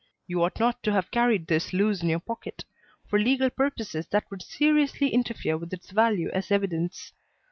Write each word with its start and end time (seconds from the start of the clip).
You 0.25 0.41
ought 0.41 0.59
not 0.59 0.81
to 0.81 0.91
have 0.93 1.11
carried 1.11 1.45
this 1.45 1.73
loose 1.73 2.01
in 2.01 2.09
your 2.09 2.19
pocket. 2.19 2.65
For 3.05 3.19
legal 3.19 3.51
purposes 3.51 4.07
that 4.07 4.23
would 4.31 4.41
seriously 4.41 5.09
interfere 5.09 5.57
with 5.57 5.73
its 5.73 5.91
value 5.91 6.31
as 6.33 6.49
evidence. 6.49 7.13